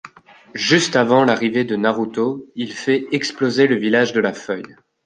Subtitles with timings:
[0.55, 4.75] Juste avant l'arrivée de Naruto, il fait exploser le village de la feuille.